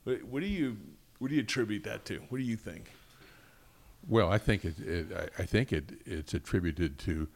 [0.03, 0.77] What, what do you
[1.19, 2.19] what do you attribute that to?
[2.29, 2.91] What do you think?
[4.07, 7.27] Well, I think it, it I, think it it's attributed to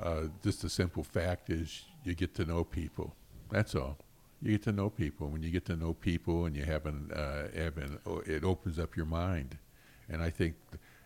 [0.00, 3.14] uh, just the simple fact is you get to know people.
[3.50, 3.98] That's all
[4.44, 5.28] you get to know people.
[5.28, 8.78] When you get to know people and you have an, uh, have an it opens
[8.78, 9.56] up your mind,
[10.08, 10.56] and I think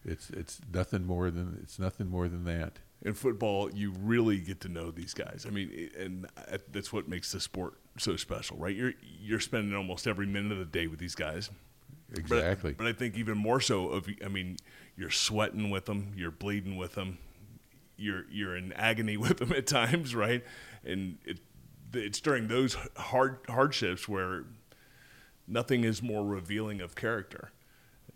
[0.04, 2.80] it's it's nothing more than it's nothing more than that.
[3.02, 5.46] In football, you really get to know these guys.
[5.46, 6.26] I mean, and
[6.72, 8.74] that's what makes the sport so special, right?
[8.74, 11.48] You're you're spending almost every minute of the day with these guys.
[12.16, 12.72] Exactly.
[12.72, 14.56] But, but I think even more so of I mean,
[14.96, 17.18] you're sweating with them, you're bleeding with them,
[17.96, 20.44] you're you're in agony with them at times, right?
[20.84, 21.38] And it
[21.92, 24.44] it's during those hard hardships where
[25.46, 27.50] nothing is more revealing of character,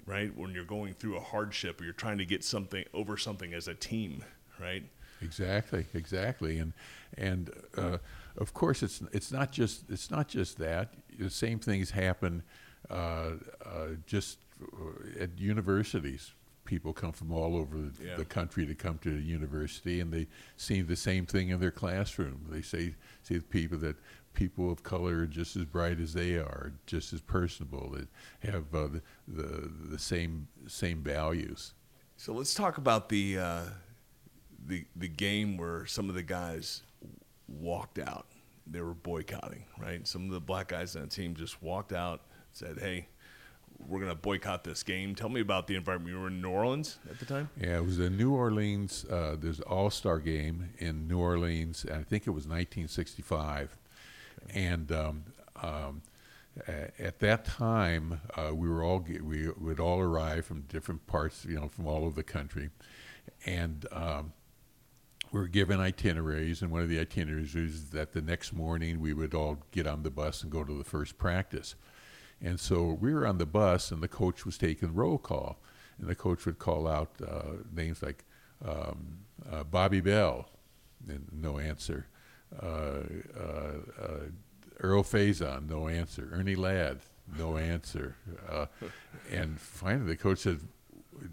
[0.06, 0.36] right?
[0.36, 3.68] When you're going through a hardship or you're trying to get something over something as
[3.68, 4.24] a team,
[4.60, 4.84] right?
[5.20, 6.72] Exactly, exactly, and
[7.16, 7.98] and uh,
[8.36, 10.94] of course it's it's not just it's not just that.
[11.18, 12.42] The same things happen
[12.90, 13.32] uh,
[13.64, 16.32] uh, just uh, at universities
[16.64, 18.16] people come from all over yeah.
[18.16, 21.70] the country to come to the university, and they see the same thing in their
[21.70, 22.46] classroom.
[22.48, 23.96] They say see the people that
[24.34, 28.08] people of color are just as bright as they are, just as personable, that
[28.48, 31.74] have uh, the, the, the same same values.
[32.16, 33.62] So let's talk about the uh,
[34.66, 36.82] the the game where some of the guys
[37.48, 38.26] walked out.
[38.66, 40.06] They were boycotting, right?
[40.06, 42.22] Some of the black guys on the team just walked out,
[42.52, 43.08] said, "Hey,
[43.88, 45.14] we're going to boycott this game.
[45.14, 46.14] Tell me about the environment.
[46.14, 47.50] You were in New Orleans at the time.
[47.60, 49.04] Yeah, it was a New Orleans.
[49.04, 51.84] Uh, there's All Star game in New Orleans.
[51.90, 53.76] I think it was 1965,
[54.44, 54.64] okay.
[54.64, 55.24] and um,
[55.62, 56.02] um,
[56.66, 61.56] at that time uh, we were all we would all arrive from different parts, you
[61.56, 62.70] know, from all over the country,
[63.46, 63.86] and.
[63.92, 64.32] Um,
[65.30, 69.14] we were given itineraries, and one of the itineraries was that the next morning we
[69.14, 71.74] would all get on the bus and go to the first practice.
[72.42, 75.58] And so we were on the bus, and the coach was taking roll call,
[75.98, 78.24] and the coach would call out uh, names like
[78.66, 79.18] um,
[79.50, 80.48] uh, Bobby Bell,
[81.08, 82.06] and no answer.
[82.60, 83.00] Uh,
[83.38, 84.18] uh, uh,
[84.80, 86.28] Earl Faison, no answer.
[86.32, 87.00] Ernie Ladd,
[87.38, 88.16] no answer.
[89.30, 90.60] and finally, the coach said,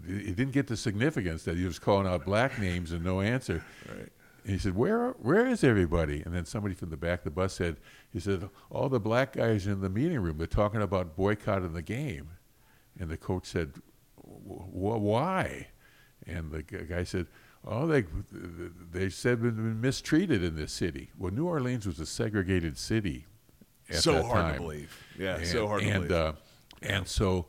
[0.06, 3.64] he didn't get the significance that he was calling out black names and no answer.
[3.88, 4.12] Right.
[4.44, 7.30] And he said, "Where where is everybody?" And then somebody from the back of the
[7.30, 7.76] bus said,
[8.12, 10.38] "He said all the black guys in the meeting room.
[10.38, 12.30] They're talking about boycotting the game."
[12.98, 13.74] And the coach said,
[14.16, 15.68] "Why?"
[16.26, 17.26] And the guy said,
[17.64, 18.04] "Oh, they
[18.90, 23.26] they said we've been mistreated in this city." Well, New Orleans was a segregated city.
[23.90, 24.54] so hard time.
[24.54, 25.06] to believe.
[25.18, 26.12] Yeah, and, so hard and, to believe.
[26.12, 26.32] Uh,
[26.82, 27.46] and so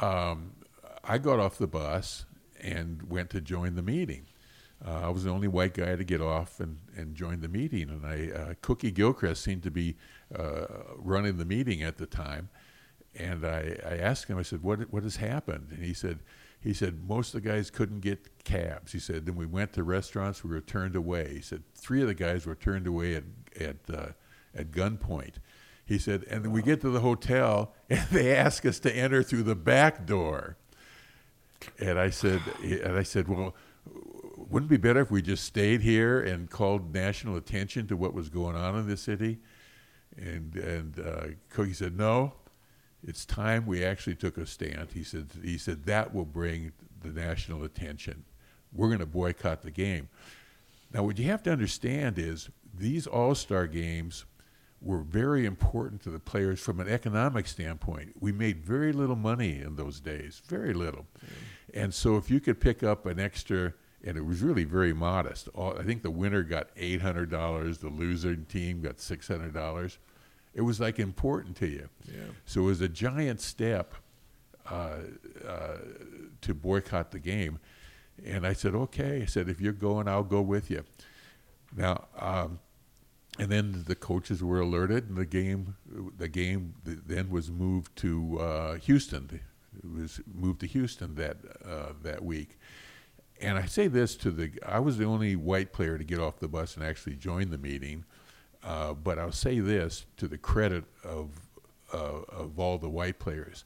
[0.00, 0.52] um,
[1.04, 2.24] I got off the bus
[2.60, 4.26] and went to join the meeting.
[4.84, 7.88] Uh, I was the only white guy to get off and, and join the meeting.
[7.88, 9.96] And I, uh, Cookie Gilchrist seemed to be
[10.36, 10.66] uh,
[10.96, 12.48] running the meeting at the time.
[13.14, 15.68] And I, I asked him, I said, what, what has happened?
[15.70, 16.20] And he said,
[16.60, 18.92] he said, most of the guys couldn't get cabs.
[18.92, 21.34] He said, then we went to restaurants, we were turned away.
[21.34, 23.24] He said, three of the guys were turned away at,
[23.60, 24.06] at, uh,
[24.54, 25.34] at gunpoint.
[25.84, 29.22] He said, and then we get to the hotel and they ask us to enter
[29.22, 30.56] through the back door.
[31.78, 33.54] And I said, and I said, well,
[34.52, 38.14] wouldn't it be better if we just stayed here and called national attention to what
[38.14, 39.38] was going on in the city?
[40.16, 42.34] And and uh, Cookie said, no,
[43.02, 44.90] it's time we actually took a stand.
[44.92, 48.24] He said he said that will bring the national attention.
[48.72, 50.08] we're going to boycott the game.
[50.92, 54.24] Now, what you have to understand is these All Star games
[54.80, 58.14] were very important to the players from an economic standpoint.
[58.20, 61.06] We made very little money in those days, very little.
[61.72, 65.48] And so if you could pick up an extra, and it was really very modest.
[65.54, 69.54] All, I think the winner got eight hundred dollars, the loser team got six hundred
[69.54, 69.98] dollars.
[70.54, 71.88] It was like important to you.
[72.06, 72.24] Yeah.
[72.44, 73.94] So it was a giant step
[74.70, 74.98] uh,
[75.48, 75.78] uh,
[76.42, 77.58] to boycott the game.
[78.24, 79.22] And I said, okay.
[79.22, 80.84] I said, if you're going, I'll go with you.
[81.74, 82.58] Now, um,
[83.38, 85.76] and then the coaches were alerted, and the game,
[86.18, 89.40] the game then was moved to uh, Houston.
[89.74, 92.58] It was moved to Houston that uh, that week.
[93.42, 96.38] And I say this to the, I was the only white player to get off
[96.38, 98.04] the bus and actually join the meeting.
[98.62, 101.30] Uh, but I'll say this to the credit of
[101.92, 103.64] uh, of all the white players.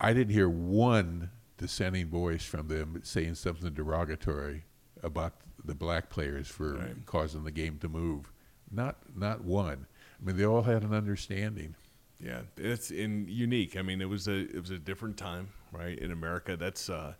[0.00, 4.64] I didn't hear one dissenting voice from them saying something derogatory
[5.02, 7.04] about the black players for Right.
[7.06, 8.32] causing the game to move.
[8.70, 9.86] Not not one.
[10.20, 11.74] I mean, they all had an understanding.
[12.20, 13.76] Yeah, it's in unique.
[13.76, 15.98] I mean, it was a it was a different time, right?
[15.98, 17.14] In America, that's uh,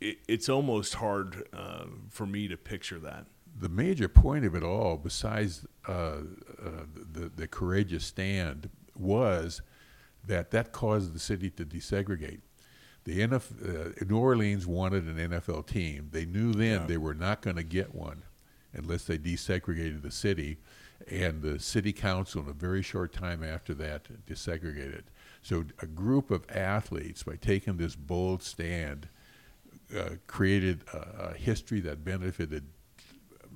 [0.00, 3.26] it, it's almost hard uh, for me to picture that.
[3.58, 6.20] The major point of it all, besides uh, uh,
[7.12, 9.60] the the courageous stand, was
[10.26, 12.40] that that caused the city to desegregate.
[13.04, 16.08] The NF, uh, New Orleans wanted an NFL team.
[16.12, 16.86] They knew then Yeah.
[16.86, 18.22] they were not going to get one
[18.72, 20.58] unless they desegregated the city,
[21.08, 25.02] and the city council, in a very short time after that, desegregated.
[25.42, 29.08] So a group of athletes, by taking this bold stand,
[29.96, 32.64] uh, created a, a history that benefited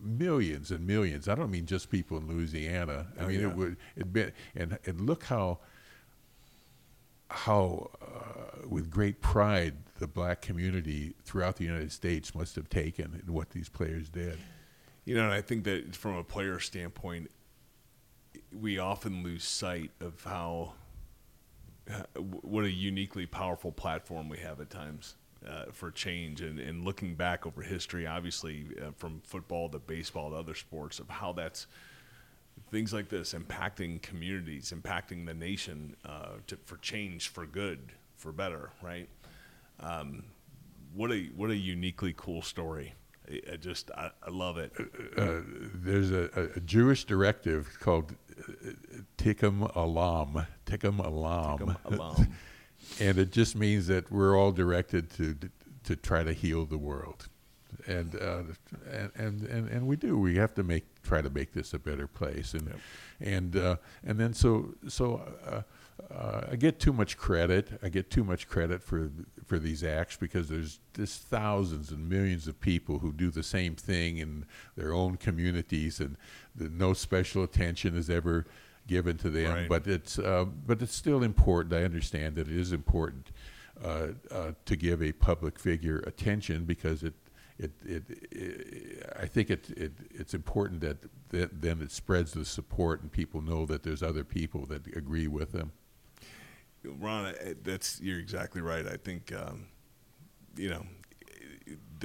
[0.02, 1.28] millions and millions.
[1.28, 3.06] I don't mean just people in Louisiana.
[3.18, 3.48] I Oh, mean yeah.
[3.48, 5.60] it would it been and and look how
[7.30, 13.22] how uh, with great pride the black community throughout the United States must have taken
[13.26, 14.38] in what these players did.
[15.04, 17.30] You know, and I think that from a player standpoint,
[18.52, 20.74] we often lose sight of how
[22.16, 25.16] what a uniquely powerful platform we have at times
[25.48, 26.40] uh, for change.
[26.40, 30.98] And, and looking back over history, obviously uh, from football to baseball to other sports,
[30.98, 31.66] of how that's
[32.70, 38.32] things like this impacting communities, impacting the nation uh, to, for change, for good, for
[38.32, 39.08] better, right?
[39.80, 40.24] Um,
[40.94, 42.94] what a what a uniquely cool story.
[43.30, 44.72] I, I just I, I love it.
[45.16, 45.40] Uh,
[45.74, 48.70] there's a, a Jewish directive called uh,
[49.18, 50.46] Tikkun Olam.
[50.66, 51.58] Tikkun Olam.
[51.58, 52.28] Come along.
[53.00, 55.36] and it just means that we're all directed to
[55.84, 57.28] to try to heal the world,
[57.86, 58.42] and uh,
[58.90, 60.18] and, and and and we do.
[60.18, 62.74] We have to make try to make this a better place, and
[63.20, 65.22] and uh, and then so so.
[65.46, 65.62] Uh,
[66.12, 67.78] uh, I get too much credit.
[67.80, 69.12] I get too much credit for
[69.44, 73.76] for these acts because there's just thousands and millions of people who do the same
[73.76, 74.44] thing in
[74.76, 76.16] their own communities, and
[76.54, 78.44] the, no special attention is ever
[78.86, 79.52] given to them.
[79.52, 79.68] Right.
[79.68, 81.74] But it's uh, but it's still important.
[81.74, 83.30] I understand that it is important
[83.82, 87.14] uh, uh, to give a public figure attention because it
[87.58, 90.98] it, it, it I think it, it it's important that,
[91.30, 95.28] that then it spreads the support and people know that there's other people that agree
[95.28, 95.72] with them.
[96.84, 98.86] Ron, that's you're exactly right.
[98.86, 99.66] I think um,
[100.56, 100.84] you know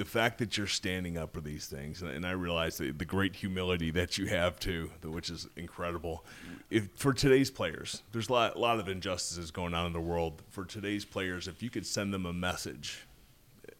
[0.00, 3.04] the fact that you're standing up for these things, and, and I realize the, the
[3.04, 6.24] great humility that you have too, which is incredible.
[6.70, 10.40] If for today's players, there's a lot, lot of injustices going on in the world.
[10.48, 13.06] For today's players, if you could send them a message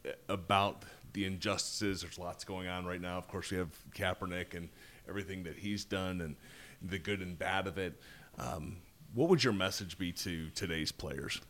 [0.04, 0.82] uh, about
[1.14, 3.16] the injustices, there's lots going on right now.
[3.16, 4.68] Of course, we have Kaepernick and
[5.08, 6.36] everything that he's done, and
[6.82, 7.98] the good and bad of it.
[8.38, 8.76] Um,
[9.14, 11.40] what would your message be to today's players?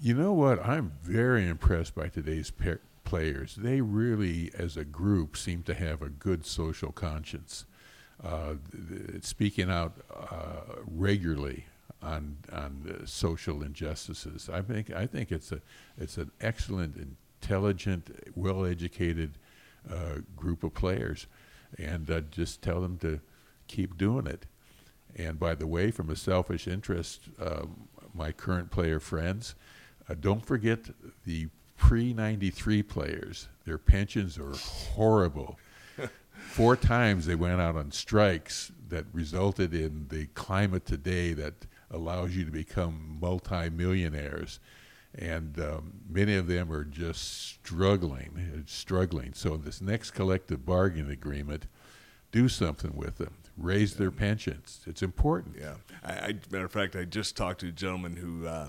[0.00, 0.64] You know what?
[0.64, 2.52] I'm very impressed by today's
[3.02, 3.56] players.
[3.56, 7.64] They really, as a group, seem to have a good social conscience,
[8.22, 11.64] uh, th- speaking out uh, regularly
[12.00, 14.48] on on uh, social injustices.
[14.48, 15.60] I think I think it's a
[15.96, 19.32] it's an excellent, intelligent, well-educated
[19.90, 21.26] uh, group of players,
[21.76, 23.18] and uh, just tell them to
[23.66, 24.46] keep doing it.
[25.16, 29.56] And by the way, from a selfish interest, um, my current player friends,
[30.08, 30.80] uh, don't forget
[31.24, 33.48] the pre 93 players.
[33.64, 34.52] Their pensions are
[34.94, 35.58] horrible.
[36.32, 41.54] Four times they went out on strikes that resulted in the climate today that
[41.90, 44.60] allows you to become multimillionaires.
[45.14, 49.32] And um, many of them are just struggling, uh, struggling.
[49.34, 51.66] So, this next collective bargaining agreement,
[52.30, 54.80] do something with them, raise their pensions.
[54.86, 55.56] It's important.
[55.58, 55.74] Yeah.
[56.04, 58.68] I, I, matter of fact, I just talked to a gentleman who uh,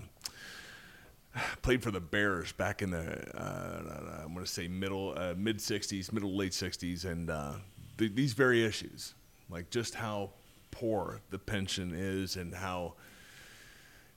[1.62, 5.58] played for the Bears back in the uh, I'm going to say middle uh, mid
[5.58, 7.54] '60s, middle late '60s, and uh,
[7.98, 9.14] th- these very issues,
[9.50, 10.32] like just how
[10.72, 12.96] poor the pension is, and how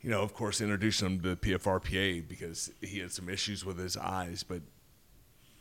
[0.02, 3.78] you know, of course, introducing him to the PFRPA because he had some issues with
[3.78, 4.62] his eyes, but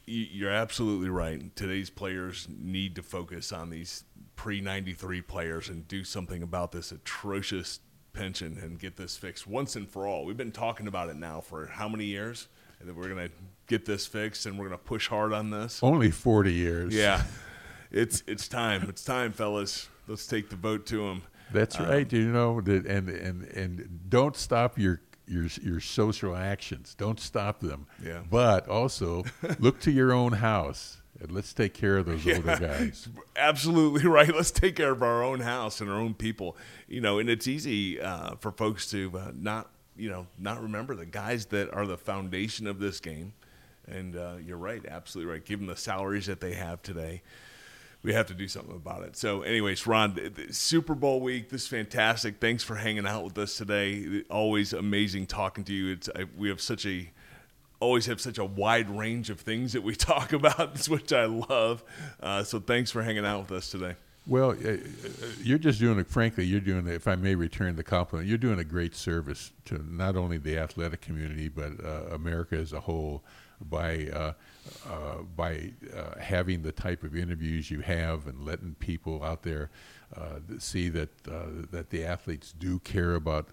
[0.06, 1.56] you're absolutely right.
[1.56, 4.04] Today's players need to focus on these
[4.36, 7.80] pre 93 players and do something about this atrocious
[8.14, 10.26] pension and get this fixed once and for all.
[10.26, 12.48] We've been talking about it now for how many years?
[12.80, 13.34] And that we're going to
[13.68, 15.82] get this fixed and we're going to push hard on this.
[15.84, 16.94] Only 40 years.
[16.94, 17.24] Yeah.
[17.92, 18.86] It's it's time.
[18.88, 19.90] It's time, fellas.
[20.08, 21.24] Let's take the vote to them.
[21.52, 22.12] That's um, right.
[22.12, 26.96] You know, and and and don't stop your your your social actions.
[26.98, 27.88] Don't stop them.
[28.04, 28.22] Yeah.
[28.30, 29.26] But also
[29.60, 33.08] look to your own house and let's take care of those yeah, older guys.
[33.36, 34.34] Absolutely right.
[34.34, 36.58] Let's take care of our own house and our own people.
[36.88, 40.96] You know, and it's easy uh, for folks to uh, not you know not remember
[40.96, 43.34] the guys that are the foundation of this game.
[43.88, 45.44] And uh, you're right, absolutely right.
[45.44, 47.24] Given the salaries that they have today,
[48.04, 49.18] we have to do something about it.
[49.18, 51.50] So, anyways, Ron, Super Bowl week.
[51.50, 52.40] This is fantastic.
[52.40, 54.24] Thanks for hanging out with us today.
[54.30, 55.94] Always amazing talking to you.
[55.94, 57.10] It's I, we have such a
[57.82, 61.84] always have such a wide range of things that we talk about, which I love.
[62.22, 63.96] Uh, so, thanks for hanging out with us today.
[64.28, 64.78] Well, uh,
[65.42, 66.08] you're just doing it.
[66.08, 66.88] Frankly, you're doing.
[66.88, 66.94] it.
[66.94, 70.58] If I may return the compliment, you're doing a great service to not only the
[70.58, 73.24] athletic community but uh, America as a whole
[73.70, 74.34] by uh,
[74.90, 79.70] uh, by uh, having the type of interviews you have and letting people out there
[80.16, 81.10] uh, see that
[81.72, 83.50] that the athletes do care about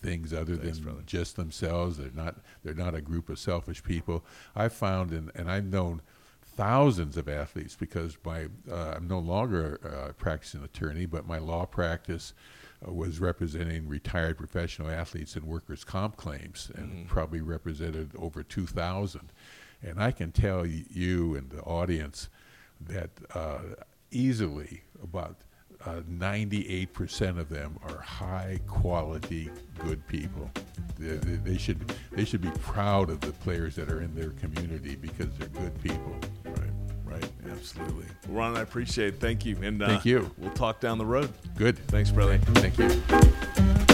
[0.00, 1.02] things other Thanks, than brother.
[1.06, 1.98] just themselves.
[1.98, 4.24] They're not they're not a group of selfish people.
[4.56, 6.02] I've found and, and I've known
[6.42, 11.66] thousands of athletes because my uh, I'm no longer a practicing attorney, but my law
[11.66, 12.34] practice
[12.84, 17.04] was representing retired professional athletes in workers' comp claims and mm-hmm.
[17.06, 19.32] probably represented over 2,000.
[19.82, 22.28] And I can tell you and the audience
[22.80, 23.58] that uh,
[24.10, 25.36] easily about
[25.86, 30.50] uh, 98% of them are high quality, good people.
[30.98, 34.30] They, they, they, should, they should be proud of the players that are in their
[34.30, 36.14] community because they're good people.
[36.44, 36.70] Right,
[37.04, 38.06] right, absolutely.
[38.28, 39.20] Well, Ron, I appreciate it.
[39.20, 39.56] Thank you.
[39.62, 40.30] And uh, thank you.
[40.38, 41.32] We'll talk down the road.
[41.56, 41.78] Good.
[41.88, 42.38] Thanks, brother.
[42.38, 43.86] Thank you.